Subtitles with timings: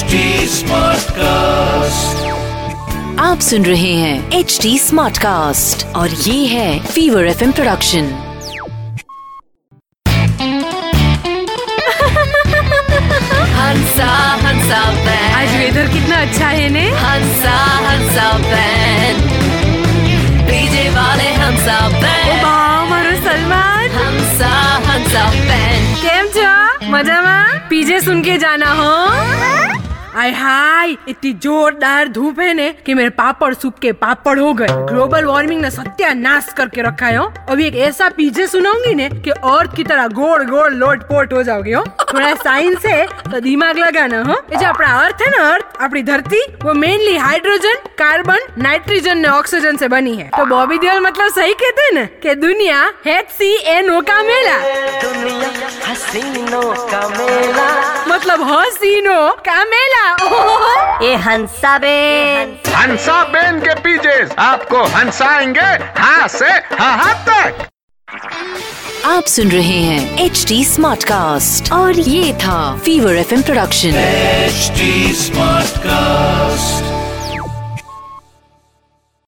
[0.00, 2.26] Smart cast
[3.20, 8.10] आप सुन रहे हैं एच डी स्मार्ट कास्ट और ये है फीवर एफ़ इम प्रोडक्शन
[13.58, 14.10] हंसा
[14.44, 16.84] हंसा बैन आज वेदर कितना अच्छा है ने?
[17.04, 17.56] हंसा
[17.88, 19.20] हंसा बैन
[20.46, 23.16] डीजे वाले हंसा बैन मारो
[26.92, 27.20] मज़ा
[27.70, 29.57] पीजे सुन के जाना हो?
[30.18, 34.66] आय हाय, इतनी जोरदार धूप है ने कि मेरे पापड़ सूख के पापड़ हो गए।
[34.86, 39.30] ग्लोबल वार्मिंग ने सत्यानाश करके रखा है, हो। अभी एक ऐसा पीजे सुनाऊँगी ने कि
[39.30, 43.78] अर्थ की तरह गोल गोल लोट पोट हो जाओगे, हो। थोड़ा साइंस है तो दिमाग
[43.78, 48.52] लगाना, हो। ये जो अपना अर्थ है ना अर्थ अपनी धरती, वो मेनली हाइड्रोजन कार्बन
[48.58, 52.34] नाइट्रोजन ने ऑक्सीजन से बनी है। तो बॉबी देओल मतलब सही कहते हैं ना कि
[52.40, 54.58] दुनिया एच सी एन ओ का मेला।
[55.00, 55.50] दुनिया
[55.86, 57.67] हसीनों का मेला।
[58.18, 60.06] मतलब हसीनो कामेला?
[61.02, 65.68] ये हंसा बेन। हंसा। बेन के पीछे आपको हंसाएँगे
[66.00, 66.50] हाँ से
[66.80, 67.68] हाँ तक।
[69.06, 74.70] आप सुन रहे हैं एच डी स्मार्ट कास्ट और ये था fever F production H
[75.16, 76.97] smart Smartcast.